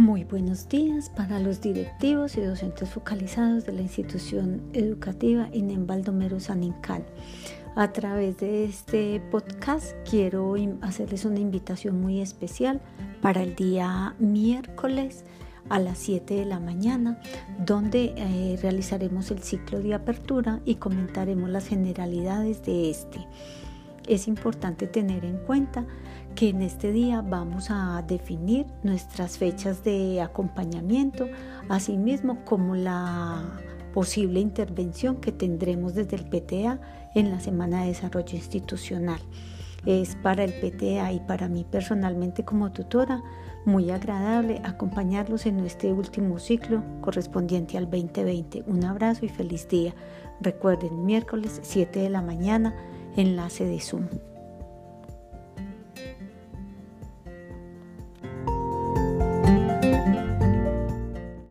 [0.00, 6.40] Muy buenos días para los directivos y docentes focalizados de la institución educativa INEM Baldomero
[6.40, 7.04] Sanincal.
[7.76, 12.80] A través de este podcast quiero hacerles una invitación muy especial
[13.20, 15.26] para el día miércoles
[15.68, 17.20] a las 7 de la mañana,
[17.58, 23.18] donde eh, realizaremos el ciclo de apertura y comentaremos las generalidades de este.
[24.06, 25.86] Es importante tener en cuenta
[26.34, 31.26] que en este día vamos a definir nuestras fechas de acompañamiento,
[31.68, 33.60] asimismo como la
[33.92, 36.80] posible intervención que tendremos desde el PTA
[37.14, 39.20] en la Semana de Desarrollo Institucional.
[39.86, 43.22] Es para el PTA y para mí personalmente como tutora
[43.64, 48.64] muy agradable acompañarlos en este último ciclo correspondiente al 2020.
[48.66, 49.94] Un abrazo y feliz día.
[50.40, 52.74] Recuerden, miércoles 7 de la mañana,
[53.16, 54.29] enlace de Zoom.